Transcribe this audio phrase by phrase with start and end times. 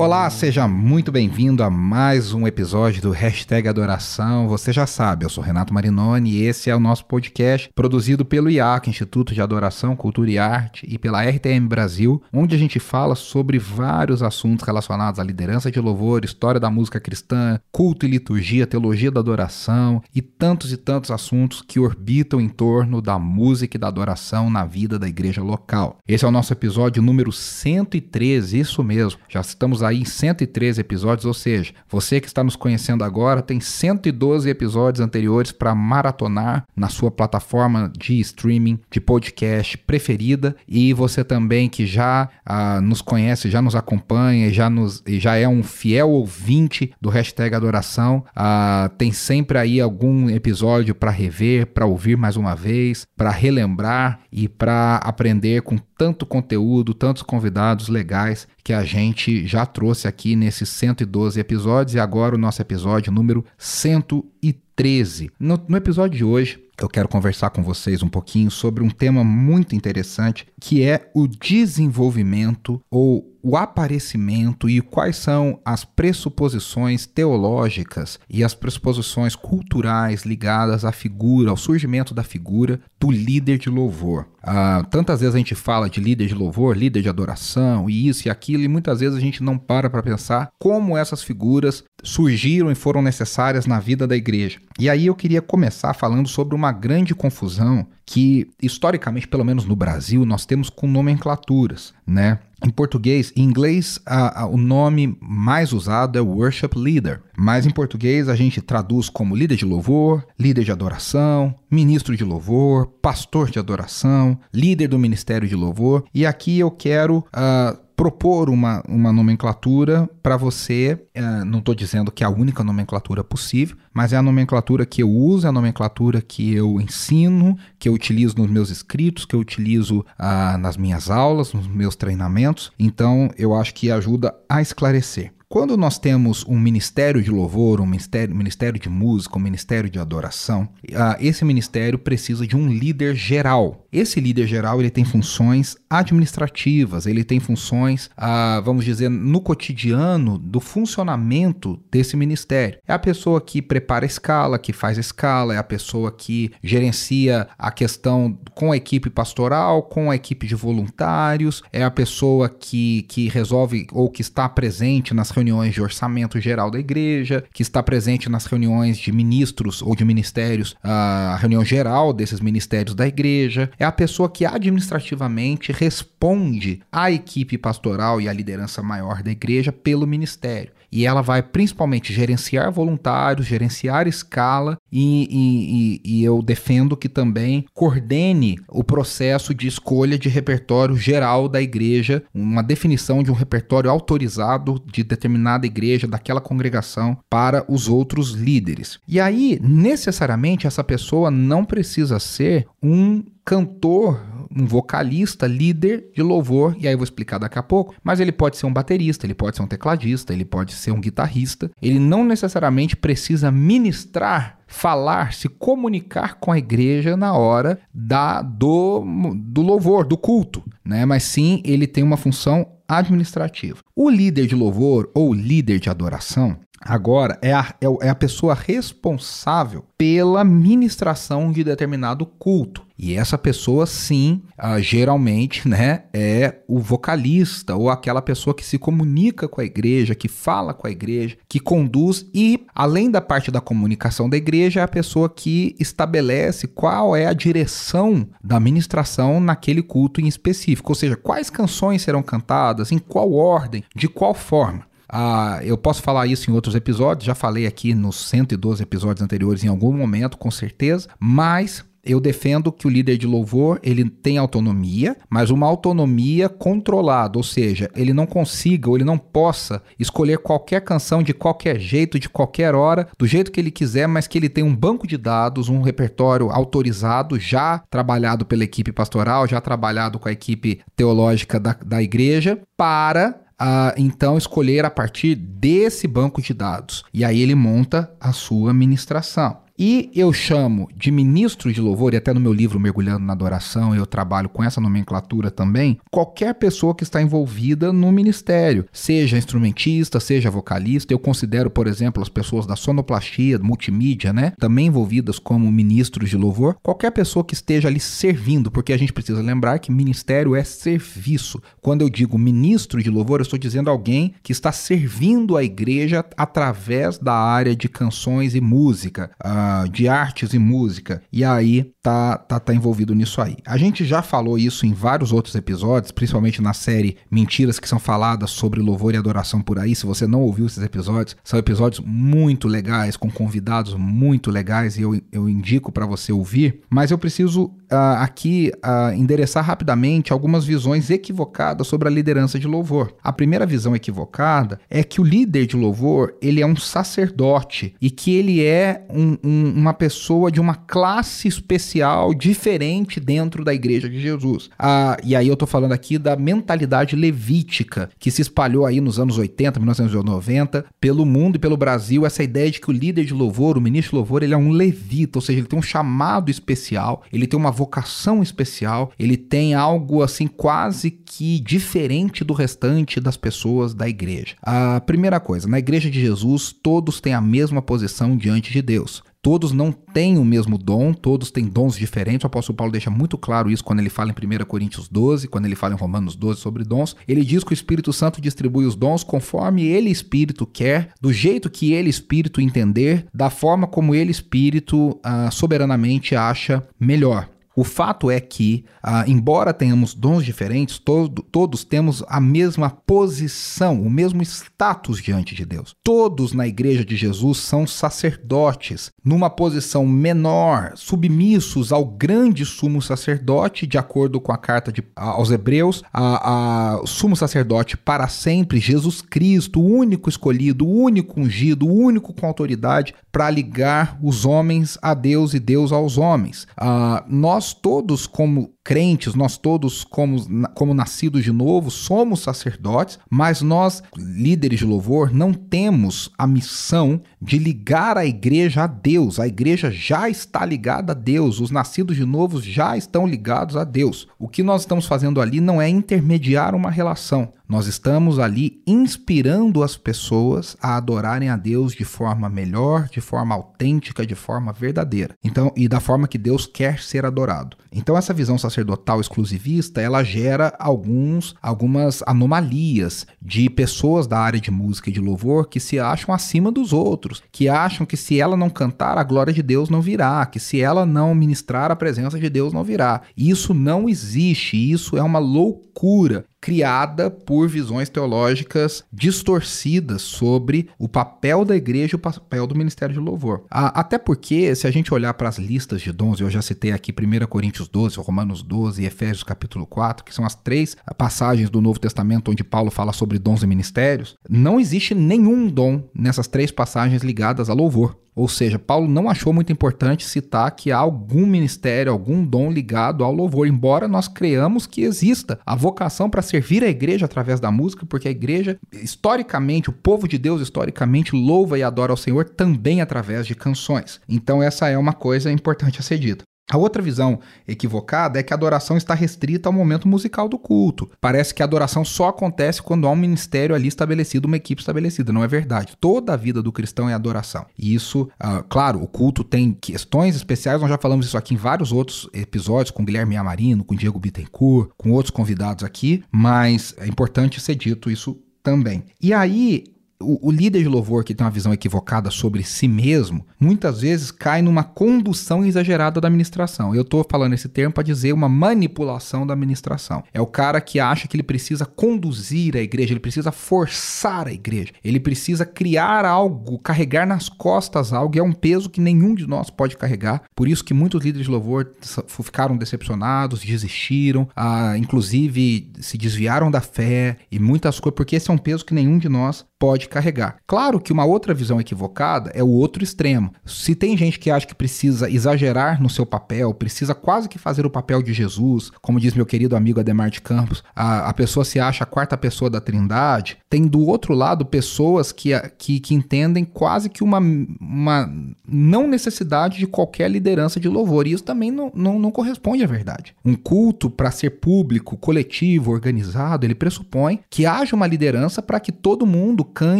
[0.00, 4.48] Olá, seja muito bem-vindo a mais um episódio do Hashtag Adoração.
[4.48, 8.48] Você já sabe, eu sou Renato Marinoni e esse é o nosso podcast produzido pelo
[8.48, 13.14] IAC, Instituto de Adoração, Cultura e Arte, e pela RTM Brasil, onde a gente fala
[13.14, 18.66] sobre vários assuntos relacionados à liderança de louvor, história da música cristã, culto e liturgia,
[18.66, 23.80] teologia da adoração e tantos e tantos assuntos que orbitam em torno da música e
[23.80, 25.98] da adoração na vida da igreja local.
[26.08, 29.20] Esse é o nosso episódio número 113, isso mesmo.
[29.28, 33.60] Já estamos aí aí 113 episódios, ou seja, você que está nos conhecendo agora tem
[33.60, 40.56] 112 episódios anteriores para maratonar na sua plataforma de streaming, de podcast preferida.
[40.66, 45.46] E você também que já ah, nos conhece, já nos acompanha, já, nos, já é
[45.46, 51.86] um fiel ouvinte do hashtag Adoração, ah, tem sempre aí algum episódio para rever, para
[51.86, 58.48] ouvir mais uma vez, para relembrar e para aprender com tanto conteúdo, tantos convidados legais
[58.64, 63.44] que a gente já trouxe aqui nesses 112 episódios e agora o nosso episódio número
[63.58, 65.30] 113.
[65.38, 69.22] No, no episódio de hoje, eu quero conversar com vocês um pouquinho sobre um tema
[69.22, 78.18] muito interessante que é o desenvolvimento ou o aparecimento e quais são as pressuposições teológicas
[78.28, 84.26] e as pressuposições culturais ligadas à figura, ao surgimento da figura do líder de louvor.
[84.42, 88.26] Ah, tantas vezes a gente fala de líder de louvor, líder de adoração e isso
[88.26, 92.70] e aquilo, e muitas vezes a gente não para para pensar como essas figuras surgiram
[92.70, 94.58] e foram necessárias na vida da igreja.
[94.78, 99.76] E aí eu queria começar falando sobre uma grande confusão que, historicamente, pelo menos no
[99.76, 102.40] Brasil, nós temos com nomenclaturas, né?
[102.66, 107.70] Em português, em inglês, a, a, o nome mais usado é worship leader, mas em
[107.70, 113.48] português a gente traduz como líder de louvor, líder de adoração, ministro de louvor, pastor
[113.48, 116.04] de adoração, líder do ministério de louvor.
[116.12, 120.98] E aqui eu quero uh, propor uma, uma nomenclatura para você.
[121.14, 125.02] Uh, não estou dizendo que é a única nomenclatura possível, mas é a nomenclatura que
[125.02, 129.36] eu uso, é a nomenclatura que eu ensino, que eu utilizo nos meus escritos, que
[129.36, 132.72] eu utilizo uh, nas minhas aulas, nos meus treinamentos.
[132.78, 135.34] Então eu acho que ajuda a esclarecer.
[135.52, 139.98] Quando nós temos um ministério de louvor, um ministério, ministério de música, um ministério de
[139.98, 143.84] adoração, uh, esse ministério precisa de um líder geral.
[143.92, 150.38] Esse líder geral ele tem funções administrativas, ele tem funções, uh, vamos dizer, no cotidiano
[150.38, 152.78] do funcionamento desse ministério.
[152.86, 156.52] É a pessoa que prepara a escala, que faz a escala, é a pessoa que
[156.62, 162.48] gerencia a questão com a equipe pastoral, com a equipe de voluntários, é a pessoa
[162.48, 167.62] que, que resolve ou que está presente nas reuniões de orçamento geral da igreja, que
[167.62, 173.06] está presente nas reuniões de ministros ou de ministérios, a reunião geral desses ministérios da
[173.06, 179.30] igreja, é a pessoa que administrativamente responde à equipe pastoral e à liderança maior da
[179.30, 180.72] igreja pelo ministério.
[180.92, 187.64] E ela vai principalmente gerenciar voluntários, gerenciar escala e, e, e, eu defendo que também
[187.72, 193.90] coordene o processo de escolha de repertório geral da igreja, uma definição de um repertório
[193.90, 198.98] autorizado de determinada igreja, daquela congregação, para os outros líderes.
[199.06, 206.76] E aí, necessariamente, essa pessoa não precisa ser um cantor um vocalista, líder de louvor,
[206.78, 209.34] e aí eu vou explicar daqui a pouco, mas ele pode ser um baterista, ele
[209.34, 215.32] pode ser um tecladista, ele pode ser um guitarrista, ele não necessariamente precisa ministrar falar,
[215.32, 221.04] se comunicar com a igreja na hora da do, do louvor, do culto, né?
[221.04, 223.78] Mas sim, ele tem uma função administrativa.
[223.94, 228.54] O líder de louvor ou líder de adoração, Agora, é a, é, é a pessoa
[228.54, 232.88] responsável pela ministração de determinado culto.
[232.98, 238.78] E essa pessoa, sim, uh, geralmente, né, é o vocalista ou aquela pessoa que se
[238.78, 243.50] comunica com a igreja, que fala com a igreja, que conduz e, além da parte
[243.50, 249.38] da comunicação da igreja, é a pessoa que estabelece qual é a direção da ministração
[249.38, 254.34] naquele culto em específico, ou seja, quais canções serão cantadas, em qual ordem, de qual
[254.34, 254.89] forma.
[255.12, 259.64] Ah, eu posso falar isso em outros episódios, já falei aqui nos 112 episódios anteriores
[259.64, 264.38] em algum momento, com certeza, mas Eu defendo que o líder de louvor ele tem
[264.38, 270.38] autonomia, mas uma autonomia controlada, ou seja, ele não consiga ou ele não possa escolher
[270.38, 274.38] qualquer canção de qualquer jeito, de qualquer hora, do jeito que ele quiser, mas que
[274.38, 279.60] ele tem um banco de dados, um repertório autorizado, já trabalhado pela equipe pastoral, já
[279.60, 286.08] trabalhado com a equipe teológica da, da igreja, para Uh, então escolher a partir desse
[286.08, 287.04] banco de dados.
[287.12, 289.59] E aí ele monta a sua ministração.
[289.82, 293.94] E eu chamo de ministro de louvor, e até no meu livro Mergulhando na Adoração
[293.94, 300.20] eu trabalho com essa nomenclatura também, qualquer pessoa que está envolvida no ministério, seja instrumentista,
[300.20, 301.14] seja vocalista.
[301.14, 306.36] Eu considero, por exemplo, as pessoas da sonoplastia, multimídia, né, também envolvidas como ministros de
[306.36, 306.76] louvor.
[306.82, 311.58] Qualquer pessoa que esteja ali servindo, porque a gente precisa lembrar que ministério é serviço.
[311.80, 316.22] Quando eu digo ministro de louvor, eu estou dizendo alguém que está servindo a igreja
[316.36, 319.30] através da área de canções e música.
[319.42, 321.22] Uh, de artes e música.
[321.32, 323.56] E aí tá, tá, tá envolvido nisso aí.
[323.64, 327.98] A gente já falou isso em vários outros episódios, principalmente na série Mentiras que são
[327.98, 329.94] faladas sobre louvor e adoração por aí.
[329.94, 335.02] Se você não ouviu esses episódios, são episódios muito legais, com convidados muito legais e
[335.02, 336.80] eu, eu indico para você ouvir.
[336.88, 342.66] Mas eu preciso uh, aqui uh, endereçar rapidamente algumas visões equivocadas sobre a liderança de
[342.66, 343.14] louvor.
[343.22, 348.10] A primeira visão equivocada é que o líder de louvor ele é um sacerdote e
[348.10, 351.48] que ele é um, um uma pessoa de uma classe
[351.90, 354.70] especial diferente dentro da igreja de Jesus.
[354.78, 359.18] Ah, e aí eu tô falando aqui da mentalidade levítica que se espalhou aí nos
[359.18, 363.34] anos 80, 1990, pelo mundo e pelo Brasil, essa ideia de que o líder de
[363.34, 366.50] louvor, o ministro de louvor, ele é um levita, ou seja, ele tem um chamado
[366.50, 373.20] especial, ele tem uma vocação especial, ele tem algo assim quase que diferente do restante
[373.20, 374.54] das pessoas da igreja.
[374.62, 379.22] A primeira coisa, na igreja de Jesus, todos têm a mesma posição diante de Deus.
[379.42, 382.44] Todos não têm o mesmo dom, todos têm dons diferentes.
[382.44, 385.64] O apóstolo Paulo deixa muito claro isso quando ele fala em 1 Coríntios 12, quando
[385.64, 387.16] ele fala em Romanos 12 sobre dons.
[387.26, 391.70] Ele diz que o Espírito Santo distribui os dons conforme ele, Espírito, quer, do jeito
[391.70, 397.48] que ele, Espírito, entender, da forma como ele, Espírito, uh, soberanamente acha melhor.
[397.80, 404.02] O fato é que, ah, embora tenhamos dons diferentes, todo, todos temos a mesma posição,
[404.02, 405.96] o mesmo status diante de Deus.
[406.04, 413.86] Todos na igreja de Jesus são sacerdotes, numa posição menor, submissos ao grande sumo sacerdote,
[413.86, 419.22] de acordo com a carta de, aos Hebreus, a, a sumo sacerdote para sempre, Jesus
[419.22, 424.98] Cristo, o único escolhido, o único ungido, o único com autoridade para ligar os homens
[425.00, 426.66] a Deus e Deus aos homens.
[426.76, 430.36] Ah, nós todos, como crentes, nós todos, como,
[430.74, 437.22] como nascidos de novo, somos sacerdotes, mas nós, líderes de louvor, não temos a missão
[437.40, 439.38] de ligar a igreja a Deus.
[439.38, 443.84] A igreja já está ligada a Deus, os nascidos de novo já estão ligados a
[443.84, 444.26] Deus.
[444.40, 449.84] O que nós estamos fazendo ali não é intermediar uma relação, nós estamos ali inspirando
[449.84, 455.36] as pessoas a adorarem a Deus de forma melhor, de forma autêntica, de forma verdadeira.
[455.44, 457.76] Então, e da forma que Deus quer ser adorado.
[457.92, 458.79] Então, essa visão sacerdotal
[459.20, 465.68] exclusivista, ela gera alguns algumas anomalias de pessoas da área de música e de louvor
[465.68, 469.52] que se acham acima dos outros, que acham que se ela não cantar, a glória
[469.52, 473.22] de Deus não virá, que se ela não ministrar, a presença de Deus não virá.
[473.36, 481.64] Isso não existe, isso é uma loucura criada por visões teológicas distorcidas sobre o papel
[481.64, 483.64] da igreja e o papel do ministério de louvor.
[483.70, 487.12] até porque, se a gente olhar para as listas de dons, eu já citei aqui
[487.12, 491.80] 1 Coríntios 12, Romanos 12 e Efésios capítulo 4, que são as três passagens do
[491.80, 496.70] Novo Testamento onde Paulo fala sobre dons e ministérios, não existe nenhum dom nessas três
[496.70, 498.16] passagens ligadas a louvor.
[498.40, 503.22] Ou seja, Paulo não achou muito importante citar que há algum ministério, algum dom ligado
[503.22, 507.70] ao louvor, embora nós creamos que exista a vocação para servir a igreja através da
[507.70, 512.48] música, porque a igreja, historicamente, o povo de Deus, historicamente, louva e adora ao Senhor
[512.48, 514.22] também através de canções.
[514.26, 516.42] Então, essa é uma coisa importante a ser dita.
[516.70, 521.10] A outra visão equivocada é que a adoração está restrita ao momento musical do culto.
[521.20, 525.32] Parece que a adoração só acontece quando há um ministério ali estabelecido, uma equipe estabelecida.
[525.32, 525.96] Não é verdade.
[526.00, 527.66] Toda a vida do cristão é adoração.
[527.76, 530.80] E isso, uh, claro, o culto tem questões especiais.
[530.80, 534.90] Nós já falamos isso aqui em vários outros episódios, com Guilherme Amarino, com Diego Bittencourt,
[534.96, 539.04] com outros convidados aqui, mas é importante ser dito isso também.
[539.20, 539.84] E aí,
[540.20, 544.30] o, o, líder de louvor que tem uma visão equivocada sobre si mesmo, muitas vezes
[544.30, 546.94] cai numa condução exagerada da administração.
[546.94, 550.22] Eu estou falando esse termo para dizer uma manipulação da administração.
[550.32, 554.52] É o cara que acha que ele precisa conduzir a igreja, ele precisa forçar a
[554.52, 559.34] igreja, ele precisa criar algo, carregar nas costas algo, e é um peso que nenhum
[559.34, 560.42] de nós pode carregar.
[560.54, 561.92] Por isso que muitos líderes de louvor
[562.26, 568.54] ficaram decepcionados, desistiram, ah, inclusive se desviaram da fé e muitas coisas, porque esse é
[568.54, 570.56] um peso que nenhum de nós pode carregar.
[570.66, 573.52] Claro que uma outra visão equivocada é o outro extremo.
[573.64, 577.86] Se tem gente que acha que precisa exagerar no seu papel, precisa quase que fazer
[577.86, 581.64] o papel de Jesus, como diz meu querido amigo Ademar de Campos, a, a pessoa
[581.64, 586.14] se acha a quarta pessoa da trindade, tem do outro lado pessoas que, que, que
[586.14, 588.32] entendem quase que uma, uma
[588.66, 591.26] não necessidade de qualquer liderança de louvor.
[591.26, 593.34] E isso também não, não, não corresponde à verdade.
[593.44, 598.92] Um culto, para ser público, coletivo, organizado, ele pressupõe que haja uma liderança para que
[598.92, 599.99] todo mundo cante,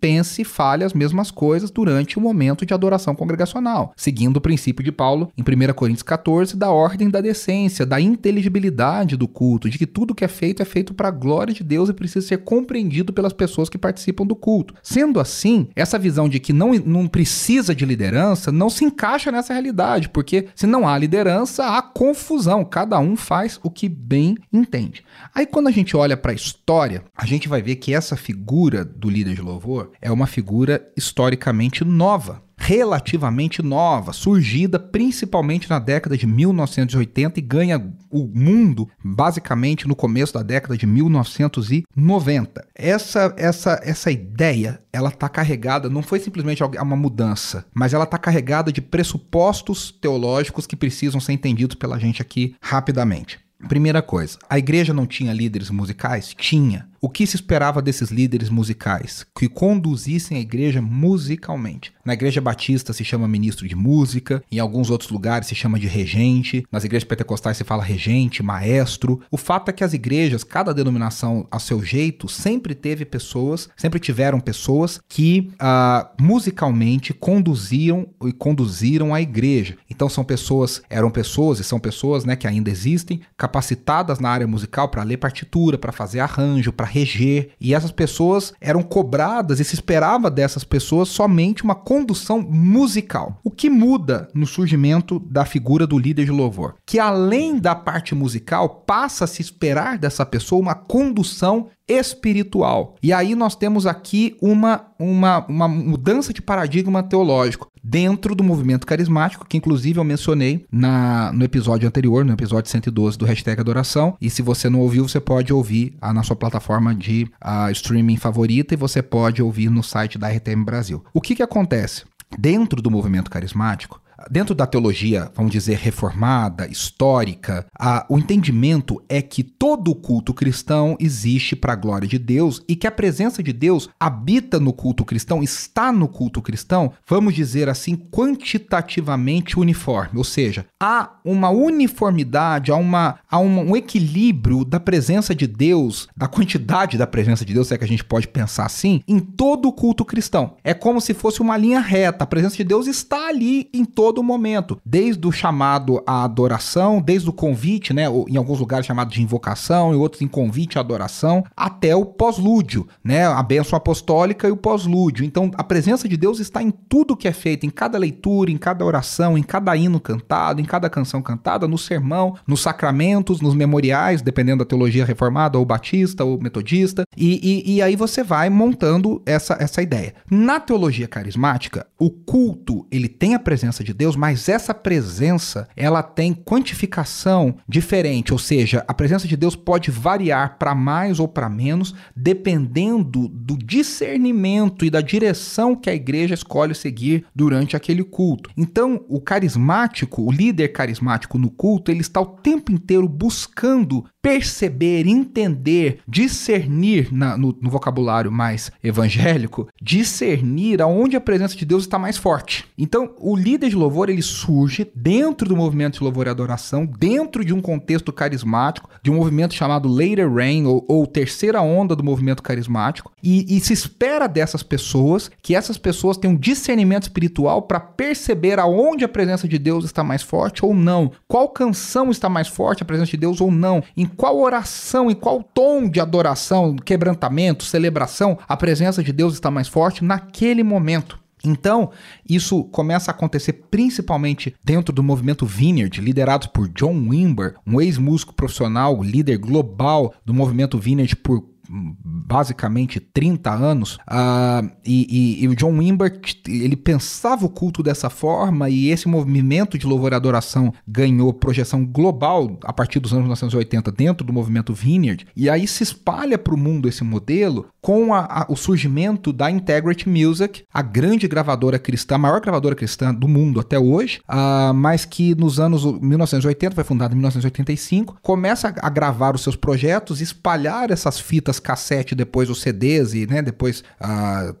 [0.00, 4.84] pense e fale as mesmas coisas durante o momento de adoração congregacional, seguindo o princípio
[4.84, 9.78] de Paulo em 1 Coríntios 14 da ordem da decência, da inteligibilidade do culto, de
[9.78, 12.38] que tudo que é feito é feito para a glória de Deus e precisa ser
[12.38, 14.74] compreendido pelas pessoas que participam do culto.
[14.82, 19.52] Sendo assim, essa visão de que não, não precisa de liderança não se encaixa nessa
[19.52, 25.04] realidade, porque se não há liderança, há confusão, cada um faz o que bem entende.
[25.34, 28.84] Aí quando a gente olha para a história, a gente vai ver que essa figura
[28.84, 36.16] do líder de louvor é uma figura historicamente nova relativamente nova, surgida principalmente na década
[36.16, 42.64] de 1980 e ganha o mundo basicamente no começo da década de 1990.
[42.72, 48.16] Essa essa essa ideia, ela está carregada, não foi simplesmente uma mudança, mas ela está
[48.16, 53.40] carregada de pressupostos teológicos que precisam ser entendidos pela gente aqui rapidamente.
[53.68, 56.32] Primeira coisa, a igreja não tinha líderes musicais?
[56.38, 56.91] Tinha.
[57.04, 59.26] O que se esperava desses líderes musicais?
[59.36, 61.92] Que conduzissem a igreja musicalmente.
[62.04, 65.88] Na igreja batista se chama ministro de música, em alguns outros lugares se chama de
[65.88, 69.20] regente, nas igrejas pentecostais se fala regente, maestro.
[69.32, 73.98] O fato é que as igrejas, cada denominação a seu jeito, sempre teve pessoas, sempre
[73.98, 79.76] tiveram pessoas que uh, musicalmente conduziam e conduziram a igreja.
[79.90, 84.46] Então são pessoas, eram pessoas e são pessoas né, que ainda existem, capacitadas na área
[84.46, 89.64] musical para ler partitura, para fazer arranjo, para reger, e essas pessoas eram cobradas e
[89.64, 93.40] se esperava dessas pessoas somente uma condução musical.
[93.42, 96.74] O que muda no surgimento da figura do líder de louvor?
[96.84, 101.68] Que além da parte musical, passa a se esperar dessa pessoa uma condução
[101.98, 102.96] espiritual.
[103.02, 108.86] E aí nós temos aqui uma, uma, uma mudança de paradigma teológico dentro do movimento
[108.86, 114.16] carismático, que inclusive eu mencionei na, no episódio anterior, no episódio 112 do Hashtag Adoração.
[114.20, 118.16] E se você não ouviu, você pode ouvir ah, na sua plataforma de uh, streaming
[118.16, 121.02] favorita e você pode ouvir no site da RTM Brasil.
[121.12, 122.04] O que, que acontece?
[122.38, 129.22] Dentro do movimento carismático, Dentro da teologia, vamos dizer, reformada, histórica, a, o entendimento é
[129.22, 133.52] que todo culto cristão existe para a glória de Deus e que a presença de
[133.52, 140.18] Deus habita no culto cristão, está no culto cristão, vamos dizer assim, quantitativamente uniforme.
[140.18, 146.26] Ou seja, há uma uniformidade, há, uma, há um equilíbrio da presença de Deus, da
[146.28, 149.68] quantidade da presença de Deus, se é que a gente pode pensar assim, em todo
[149.68, 150.56] o culto cristão.
[150.64, 152.24] É como se fosse uma linha reta.
[152.24, 157.00] A presença de Deus está ali em todo todo momento, desde o chamado à adoração,
[157.00, 160.82] desde o convite, né, em alguns lugares chamado de invocação, e outros em convite à
[160.82, 165.24] adoração, até o pós-lúdio, né, a bênção apostólica e o pós-lúdio.
[165.24, 168.58] Então, a presença de Deus está em tudo que é feito, em cada leitura, em
[168.58, 173.54] cada oração, em cada hino cantado, em cada canção cantada, no sermão, nos sacramentos, nos
[173.54, 178.50] memoriais, dependendo da teologia reformada, ou batista, ou metodista, e, e, e aí você vai
[178.50, 180.14] montando essa, essa ideia.
[180.30, 185.68] Na teologia carismática, o culto, ele tem a presença de Deus Deus, mas essa presença,
[185.76, 191.28] ela tem quantificação diferente, ou seja, a presença de Deus pode variar para mais ou
[191.28, 198.02] para menos, dependendo do discernimento e da direção que a igreja escolhe seguir durante aquele
[198.02, 198.50] culto.
[198.56, 205.06] Então, o carismático, o líder carismático no culto, ele está o tempo inteiro buscando perceber,
[205.08, 211.98] entender, discernir na, no, no, vocabulário mais evangélico, discernir aonde a presença de Deus está
[211.98, 212.64] mais forte.
[212.78, 217.44] Então, o líder de louvor ele surge dentro do movimento de louvor e adoração, dentro
[217.44, 222.04] de um contexto carismático, de um movimento chamado Later Rain, ou, ou terceira onda do
[222.04, 227.80] movimento carismático, e, e se espera dessas pessoas que essas pessoas tenham discernimento espiritual para
[227.80, 232.48] perceber aonde a presença de Deus está mais forte ou não, qual canção está mais
[232.48, 236.76] forte a presença de Deus ou não, em qual oração, em qual tom de adoração,
[236.76, 241.21] quebrantamento, celebração a presença de Deus está mais forte naquele momento.
[241.44, 241.90] Então,
[242.28, 248.34] isso começa a acontecer principalmente dentro do movimento Vineyard, liderado por John Wimber, um ex-músico
[248.34, 255.06] profissional, líder global do movimento Vineyard por basicamente 30 anos, uh, e,
[255.40, 259.86] e, e, o John Wimber ele pensava o culto dessa forma, e esse movimento de
[259.86, 265.26] louvor e adoração ganhou projeção global a partir dos anos 1980 dentro do movimento Vineyard,
[265.34, 269.50] e aí se espalha para o mundo esse modelo com a, a, o surgimento da
[269.50, 274.74] Integrity Music, a grande gravadora cristã, a maior gravadora cristã do mundo até hoje, uh,
[274.74, 279.56] mas que nos anos 1980, foi fundada em 1985, começa a, a gravar os seus
[279.56, 283.82] projetos, espalhar essas fitas cassete, depois os CDs e né, depois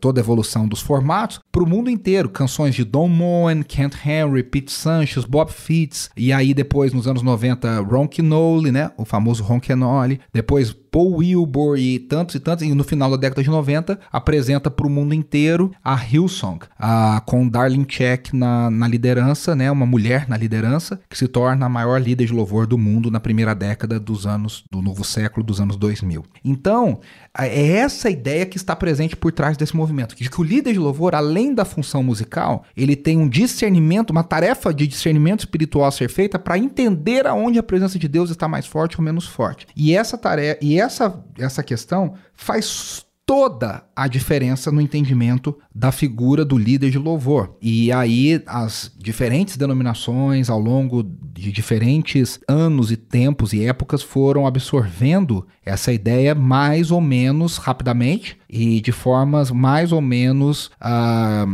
[0.00, 2.28] toda a evolução dos formatos para o mundo inteiro.
[2.28, 7.22] Canções de Don Moen, Kent Henry, Pete Sanchez, Bob Fitts e aí depois nos anos
[7.22, 10.20] 90 Ron Quinole, né, o famoso Ron Quinole.
[10.32, 14.70] Depois Paul Wilbur e tantos e tantos, e no final da década de 90 apresenta
[14.70, 19.86] para o mundo inteiro a Hillsong, a, com Darlene Check na, na liderança, né, uma
[19.86, 23.54] mulher na liderança, que se torna a maior líder de louvor do mundo na primeira
[23.54, 26.24] década dos anos do novo século, dos anos 2000.
[26.44, 26.91] Então,
[27.38, 30.78] é essa ideia que está presente por trás desse movimento, de que o líder de
[30.78, 35.92] louvor, além da função musical, ele tem um discernimento, uma tarefa de discernimento espiritual a
[35.92, 39.66] ser feita para entender aonde a presença de Deus está mais forte ou menos forte.
[39.76, 46.44] E essa tarefa, e essa, essa questão faz toda a diferença no entendimento da figura
[46.44, 47.56] do líder de louvor.
[47.62, 54.46] E aí as diferentes denominações ao longo de diferentes anos e tempos e épocas foram
[54.46, 61.46] absorvendo essa ideia mais ou menos rapidamente e de formas mais ou menos, ah,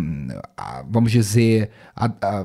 [0.56, 1.70] ah, vamos dizer,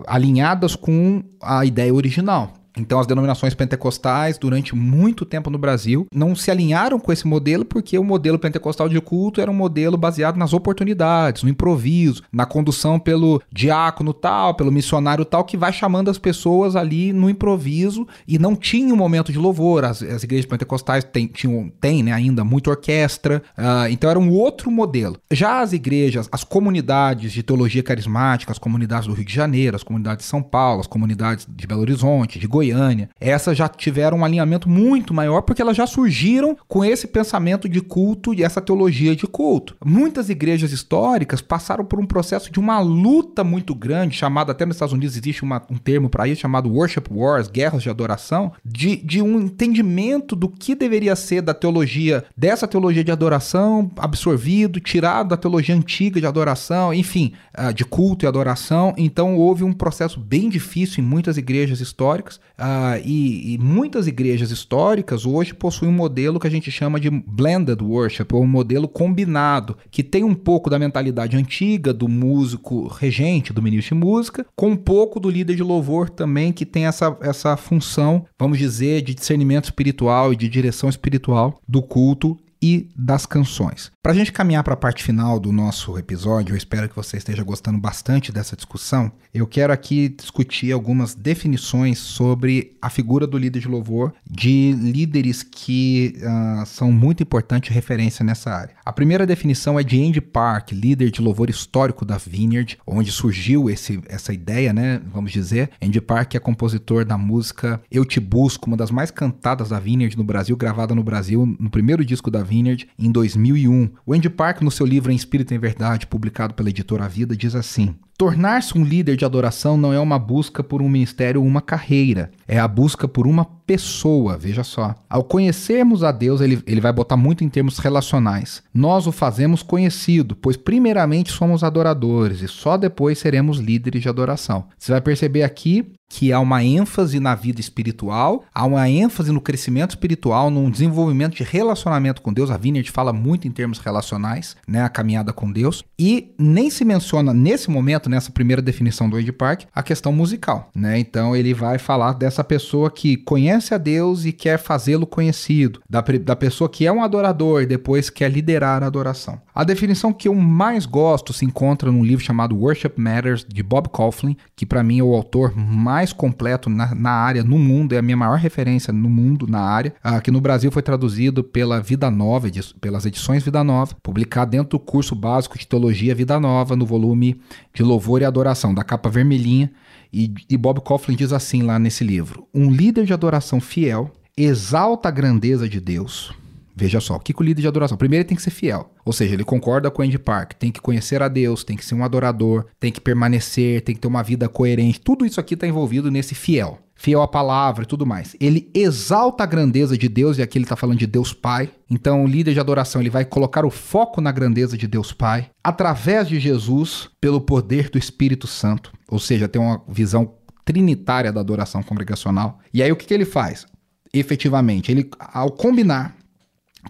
[0.06, 2.53] alinhadas com a ideia original.
[2.77, 7.63] Então, as denominações pentecostais, durante muito tempo no Brasil, não se alinharam com esse modelo
[7.63, 12.46] porque o modelo pentecostal de culto era um modelo baseado nas oportunidades, no improviso, na
[12.46, 18.08] condução pelo diácono tal, pelo missionário tal, que vai chamando as pessoas ali no improviso
[18.27, 19.86] e não tinha um momento de louvor.
[19.86, 25.18] As, as igrejas pentecostais têm, né, ainda muita orquestra, uh, então era um outro modelo.
[25.32, 29.84] Já as igrejas, as comunidades de teologia carismática, as comunidades do Rio de Janeiro, as
[29.84, 34.20] comunidades de São Paulo, as comunidades de Belo Horizonte, de Goiás, Goiânia, essas já tiveram
[34.20, 38.62] um alinhamento muito maior porque elas já surgiram com esse pensamento de culto e essa
[38.62, 39.75] teologia de culto.
[39.84, 44.75] Muitas igrejas históricas passaram por um processo de uma luta muito grande, chamada até nos
[44.75, 48.96] Estados Unidos existe uma, um termo para isso chamado worship wars, guerras de adoração, de,
[48.96, 55.30] de um entendimento do que deveria ser da teologia, dessa teologia de adoração absorvido, tirado
[55.30, 58.93] da teologia antiga de adoração, enfim, ah, de culto e adoração.
[58.97, 64.52] Então houve um processo bem difícil em muitas igrejas históricas Uh, e, e, muitas igrejas
[64.52, 68.88] históricas hoje possuem um modelo que a gente chama de blended worship, ou um modelo
[68.88, 74.46] combinado, que tem um pouco da mentalidade antiga do músico regente, do ministro de música,
[74.56, 79.02] com um pouco do líder de louvor também, que tem essa, essa função, vamos dizer,
[79.02, 83.92] de discernimento espiritual e de direção espiritual do culto e das canções.
[84.04, 87.16] Para a gente caminhar para a parte final do nosso episódio, eu espero que você
[87.16, 89.10] esteja gostando bastante dessa discussão.
[89.34, 95.42] Eu quero aqui discutir algumas definições sobre a figura do líder de louvor, de líderes
[95.42, 98.76] que uh, são muito importantes referência nessa área.
[98.84, 103.70] A primeira definição é de Andy Park, líder de louvor histórico da Vineyard, onde surgiu
[103.70, 105.02] esse, essa ideia, né?
[105.13, 105.70] Vamos dizer.
[105.82, 110.18] Andy Park é compositor da música Eu Te Busco, uma das mais cantadas da Vineyard
[110.18, 113.92] no Brasil, gravada no Brasil no primeiro disco da Vineyard em 2001.
[114.06, 117.56] O Andy Park, no seu livro Em Espírito em Verdade, publicado pela editora Vida, diz
[117.56, 121.62] assim: Tornar-se um líder de adoração não é uma busca por um ministério ou uma
[121.62, 124.95] carreira, é a busca por uma pessoa, veja só.
[125.09, 128.63] Ao conhecermos a Deus, ele, ele vai botar muito em termos relacionais.
[128.73, 134.67] Nós o fazemos conhecido, pois primeiramente somos adoradores e só depois seremos líderes de adoração.
[134.77, 139.41] Você vai perceber aqui que há uma ênfase na vida espiritual, há uma ênfase no
[139.41, 142.51] crescimento espiritual, no desenvolvimento de relacionamento com Deus.
[142.51, 146.86] A Vineyard fala muito em termos relacionais, né, a caminhada com Deus, e nem se
[146.86, 150.97] menciona nesse momento, nessa primeira definição do Wade Park, a questão musical, né?
[150.97, 156.02] Então ele vai falar dessa pessoa que conhece a Deus e quer fazê-lo conhecido, da,
[156.02, 159.41] da pessoa que é um adorador e depois quer liderar a adoração.
[159.56, 163.88] A definição que eu mais gosto se encontra num livro chamado Worship Matters, de Bob
[163.89, 168.00] Kauflin, que para mim é o autor mais completo na, na, área, no mundo, é
[168.00, 171.80] a minha maior referência no mundo, na área, uh, que no Brasil foi traduzido pela
[171.80, 172.50] Vida Nova,
[172.82, 177.39] pelas edições Vida Nova, publicado dentro do curso básico de Teologia Vida Nova, no volume
[177.74, 179.72] de Louvor e Adoração, da capa vermelhinha.
[180.12, 185.10] E, e Bob Kauflin diz assim lá nesse livro: Um líder de adoração fiel exalta
[185.10, 186.34] a grandeza de Deus
[186.75, 187.97] Veja só, o que, o líder de adoração?
[187.97, 188.91] Primeiro, ele tem que ser fiel.
[189.05, 191.86] Ou seja, ele concorda com o Andy Park, tem que conhecer a Deus, tem que
[191.86, 194.99] ser um adorador, tem que permanecer, tem que ter uma vida coerente.
[194.99, 196.79] Tudo isso aqui está envolvido nesse fiel.
[196.95, 198.36] Fiel à palavra e tudo mais.
[198.39, 201.69] Ele exalta a grandeza de Deus, e aqui ele está falando de Deus Pai.
[201.89, 205.49] Então, o líder de adoração ele vai colocar o foco na grandeza de Deus Pai,
[205.63, 208.91] através de Jesus, pelo poder do Espírito Santo.
[209.09, 212.59] Ou seja, tem uma visão trinitária da adoração congregacional.
[212.73, 213.65] E aí, o que, que ele faz?
[214.13, 216.15] Efetivamente, ele, ao combinar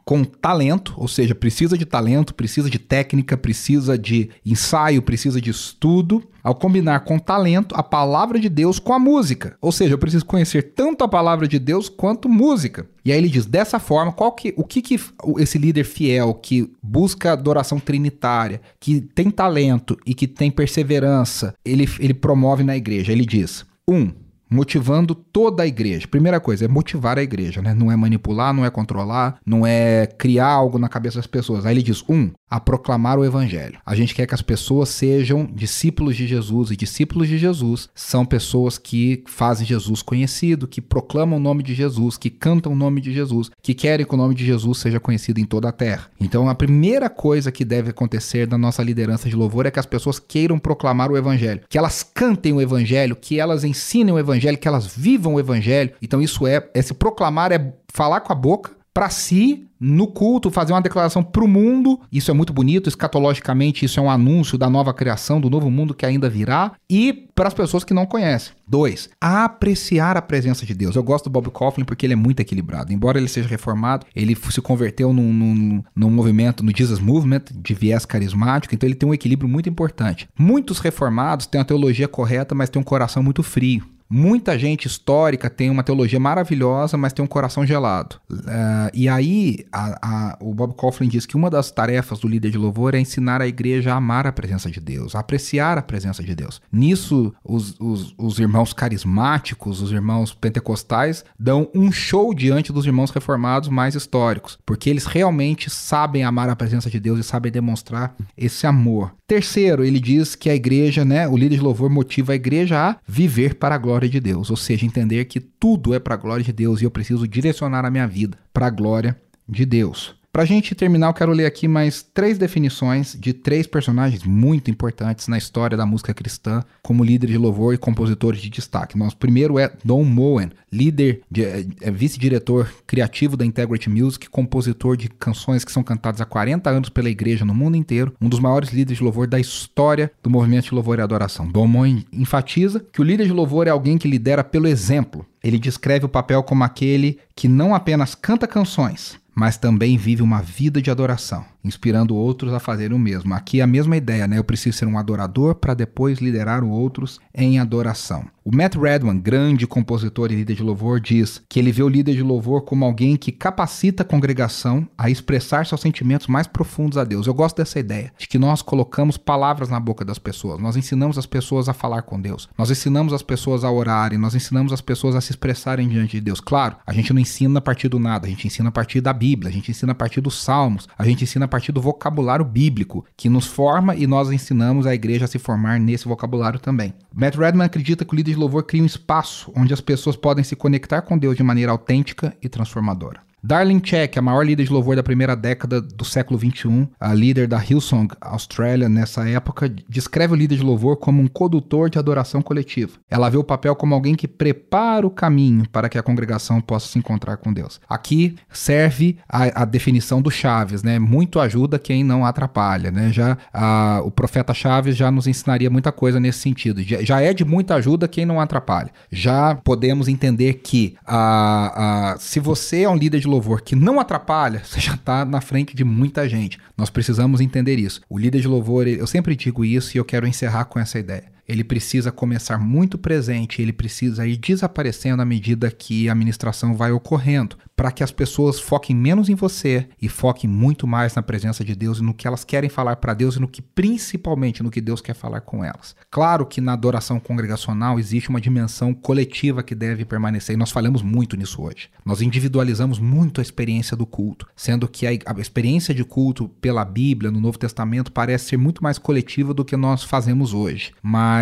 [0.05, 5.49] com talento, ou seja, precisa de talento, precisa de técnica, precisa de ensaio, precisa de
[5.49, 9.55] estudo, ao combinar com talento a palavra de Deus com a música.
[9.61, 12.85] Ou seja, eu preciso conhecer tanto a palavra de Deus quanto música.
[13.05, 14.99] E aí ele diz, dessa forma, qual que, o que, que
[15.37, 21.87] esse líder fiel que busca adoração trinitária, que tem talento e que tem perseverança, ele,
[21.99, 23.11] ele promove na igreja?
[23.11, 24.11] Ele diz: um,
[24.53, 26.07] motivando toda a igreja.
[26.07, 27.73] Primeira coisa é motivar a igreja, né?
[27.73, 31.65] Não é manipular, não é controlar, não é criar algo na cabeça das pessoas.
[31.65, 33.79] Aí ele diz: um, a proclamar o evangelho.
[33.83, 38.23] A gente quer que as pessoas sejam discípulos de Jesus e discípulos de Jesus são
[38.23, 43.01] pessoas que fazem Jesus conhecido, que proclamam o nome de Jesus, que cantam o nome
[43.01, 46.11] de Jesus, que querem que o nome de Jesus seja conhecido em toda a terra.
[46.21, 49.87] Então, a primeira coisa que deve acontecer na nossa liderança de louvor é que as
[49.87, 54.42] pessoas queiram proclamar o evangelho, que elas cantem o evangelho, que elas ensinem o evangelho,
[54.57, 55.91] que elas vivam o evangelho.
[56.01, 60.51] Então, isso é, é se proclamar é falar com a boca para si no culto,
[60.51, 61.99] fazer uma declaração para o mundo.
[62.11, 65.93] Isso é muito bonito, escatologicamente, isso é um anúncio da nova criação, do novo mundo
[65.93, 66.71] que ainda virá.
[66.89, 68.53] E para as pessoas que não conhecem.
[68.65, 70.95] Dois, apreciar a presença de Deus.
[70.95, 72.93] Eu gosto do Bob Coughlin porque ele é muito equilibrado.
[72.93, 77.73] Embora ele seja reformado, ele se converteu num, num, num movimento, no Jesus Movement, de
[77.73, 80.29] viés carismático, então ele tem um equilíbrio muito importante.
[80.37, 83.83] Muitos reformados têm a teologia correta, mas têm um coração muito frio.
[84.15, 88.17] Muita gente histórica tem uma teologia maravilhosa, mas tem um coração gelado.
[88.31, 92.51] Uh, e aí, a, a, o Bob Coughlin diz que uma das tarefas do líder
[92.51, 95.81] de louvor é ensinar a igreja a amar a presença de Deus, a apreciar a
[95.81, 96.61] presença de Deus.
[96.71, 103.09] Nisso, os, os, os irmãos carismáticos, os irmãos pentecostais, dão um show diante dos irmãos
[103.09, 108.15] reformados mais históricos, porque eles realmente sabem amar a presença de Deus e sabem demonstrar
[108.37, 109.11] esse amor.
[109.33, 112.97] Terceiro, ele diz que a igreja, né, o líder de louvor motiva a igreja a
[113.07, 116.45] viver para a glória de Deus, ou seja, entender que tudo é para a glória
[116.45, 119.19] de Deus e eu preciso direcionar a minha vida para a glória
[119.49, 120.15] de Deus.
[120.33, 124.71] Para a gente terminar, eu quero ler aqui mais três definições de três personagens muito
[124.71, 128.97] importantes na história da música cristã como líder de louvor e compositores de destaque.
[128.97, 135.07] Nosso primeiro é Don Moen, líder, é, é vice-diretor criativo da Integrity Music, compositor de
[135.07, 138.71] canções que são cantadas há 40 anos pela igreja no mundo inteiro, um dos maiores
[138.71, 141.47] líderes de louvor da história do movimento de louvor e adoração.
[141.47, 145.27] Don Moen enfatiza que o líder de louvor é alguém que lidera pelo exemplo.
[145.43, 150.41] Ele descreve o papel como aquele que não apenas canta canções, mas também vive uma
[150.41, 153.33] vida de adoração inspirando outros a fazerem o mesmo.
[153.33, 154.37] Aqui é a mesma ideia, né?
[154.37, 158.25] Eu preciso ser um adorador para depois liderar outros em adoração.
[158.45, 162.13] O Matt Redman, grande compositor e líder de louvor, diz que ele vê o líder
[162.13, 167.05] de louvor como alguém que capacita a congregação a expressar seus sentimentos mais profundos a
[167.05, 167.25] Deus.
[167.25, 171.17] Eu gosto dessa ideia, de que nós colocamos palavras na boca das pessoas, nós ensinamos
[171.17, 174.81] as pessoas a falar com Deus, nós ensinamos as pessoas a orarem, nós ensinamos as
[174.81, 176.41] pessoas a se expressarem diante de Deus.
[176.41, 179.13] Claro, a gente não ensina a partir do nada, a gente ensina a partir da
[179.13, 182.43] Bíblia, a gente ensina a partir dos Salmos, a gente ensina a partir do vocabulário
[182.43, 186.95] bíblico, que nos forma e nós ensinamos a igreja a se formar nesse vocabulário também.
[187.13, 190.43] Matt Redman acredita que o líder de louvor cria um espaço onde as pessoas podem
[190.43, 193.21] se conectar com Deus de maneira autêntica e transformadora.
[193.43, 197.45] Darlene Check, a maior líder de louvor da primeira década do século XXI, a líder
[197.45, 202.41] da Hillsong Australia nessa época, descreve o líder de louvor como um condutor de adoração
[202.41, 202.93] coletiva.
[203.09, 206.87] Ela vê o papel como alguém que prepara o caminho para que a congregação possa
[206.87, 207.81] se encontrar com Deus.
[207.89, 210.97] Aqui serve a, a definição do Chaves, né?
[210.97, 213.11] Muito ajuda quem não atrapalha, né?
[213.11, 216.81] Já a, o profeta Chaves já nos ensinaria muita coisa nesse sentido.
[216.81, 218.91] Já, já, é de muita ajuda quem não atrapalha.
[219.11, 224.61] Já podemos entender que a, se você é um líder de louvor que não atrapalha,
[224.65, 226.59] você já está na frente de muita gente.
[226.77, 228.01] Nós precisamos entender isso.
[228.09, 231.32] O líder de louvor, eu sempre digo isso e eu quero encerrar com essa ideia.
[231.47, 236.91] Ele precisa começar muito presente, ele precisa ir desaparecendo à medida que a ministração vai
[236.91, 241.63] ocorrendo, para que as pessoas foquem menos em você e foquem muito mais na presença
[241.63, 244.69] de Deus e no que elas querem falar para Deus e no que principalmente no
[244.69, 245.95] que Deus quer falar com elas.
[246.09, 251.01] Claro que na adoração congregacional existe uma dimensão coletiva que deve permanecer e nós falamos
[251.01, 251.89] muito nisso hoje.
[252.05, 257.31] Nós individualizamos muito a experiência do culto, sendo que a, experiência de culto pela Bíblia
[257.31, 260.91] no Novo Testamento parece ser muito mais coletiva do que nós fazemos hoje.
[261.01, 261.32] Mas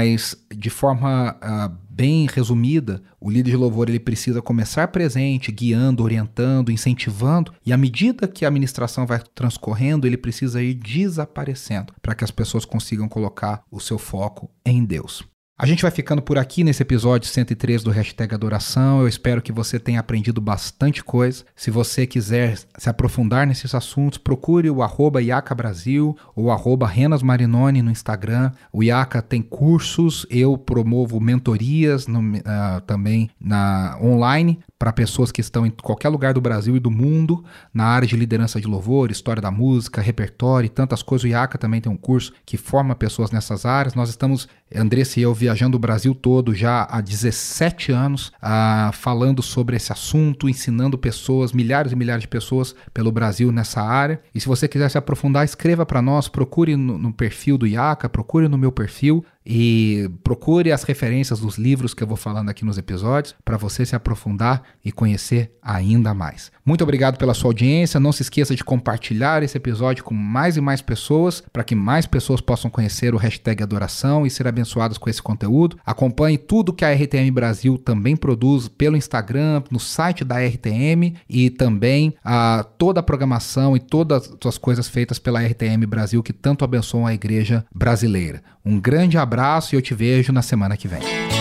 [0.56, 6.71] de forma uh, bem resumida, o líder de louvor ele precisa começar presente, guiando, orientando,
[6.71, 12.23] incentivando, e à medida que a administração vai transcorrendo, ele precisa ir desaparecendo para que
[12.23, 15.31] as pessoas consigam colocar o seu foco em Deus.
[15.62, 19.02] A gente vai ficando por aqui nesse episódio 103 do Hashtag Adoração.
[19.02, 21.45] Eu espero que você tenha aprendido bastante coisa.
[21.56, 27.21] Se você quiser se aprofundar nesses assuntos, procure o arroba Iaca Brasil ou arroba Renas
[27.21, 28.52] Marinoni no Instagram.
[28.74, 35.41] O Iaca tem cursos, eu promovo mentorias no, uh, também na online para pessoas que
[35.41, 39.12] estão em qualquer lugar do Brasil e do mundo na área de liderança de louvor,
[39.12, 41.24] história da música, repertório e tantas coisas.
[41.24, 43.93] O IACA também tem um curso que forma pessoas nessas áreas.
[43.93, 49.42] Nós estamos, Andressa e eu, viajando o Brasil todo já há 17 anos, ah, falando
[49.42, 54.22] sobre esse assunto, ensinando pessoas, milhares e milhares de pessoas pelo Brasil nessa área.
[54.34, 58.10] E se você quiser se aprofundar, escreva para nós, procure no, no perfil do IACA,
[58.10, 62.63] procure no meu perfil e procure as referências dos livros que eu vou falando aqui
[62.63, 66.51] nos episódios para você se aprofundar e conhecer ainda mais.
[66.65, 67.99] Muito obrigado pela sua audiência.
[67.99, 72.06] Não se esqueça de compartilhar esse episódio com mais e mais pessoas para que mais
[72.06, 75.77] pessoas possam conhecer o hashtag Adoração e ser abençoadas com esse conteúdo.
[75.86, 81.49] Acompanhe tudo que a RTM Brasil também produz pelo Instagram, no site da RTM e
[81.49, 86.63] também a, toda a programação e todas as coisas feitas pela RTM Brasil que tanto
[86.63, 88.41] abençoam a igreja brasileira.
[88.63, 89.31] Um grande abraço
[89.74, 91.40] e eu te vejo na semana que vem.